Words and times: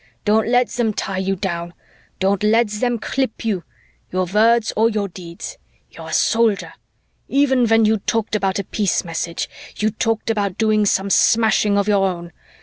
Don't 0.25 0.47
let 0.47 0.67
them 0.69 0.95
tie 0.95 1.19
you 1.19 1.35
down. 1.35 1.75
Don't 2.19 2.41
let 2.41 2.69
them 2.71 2.97
clip 2.97 3.45
you 3.45 3.63
your 4.11 4.25
words 4.25 4.73
or 4.75 4.89
your 4.89 5.07
deeds. 5.07 5.59
You're 5.91 6.07
a 6.09 6.13
Soldier. 6.13 6.73
Even 7.27 7.67
when 7.67 7.85
you 7.85 7.97
talked 7.97 8.35
about 8.35 8.57
a 8.57 8.63
peace 8.63 9.05
message, 9.05 9.47
you 9.75 9.91
talked 9.91 10.31
about 10.31 10.57
doing 10.57 10.87
some 10.87 11.11
smashing 11.11 11.77
of 11.77 11.87
your 11.87 12.03
own. 12.07 12.31